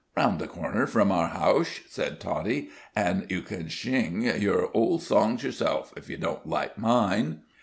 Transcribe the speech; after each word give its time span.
"Round 0.17 0.39
the 0.39 0.47
corner 0.47 0.87
from 0.87 1.11
our 1.11 1.29
housh," 1.29 1.87
said 1.87 2.19
Toddie, 2.19 2.69
"an' 2.95 3.27
you 3.29 3.43
can 3.43 3.67
shing 3.67 4.23
your 4.23 4.71
ole 4.75 4.97
shongs 4.97 5.43
yourseff, 5.43 5.95
if 5.95 6.09
you 6.09 6.17
don't 6.17 6.47
like 6.49 6.75
mine." 6.75 7.43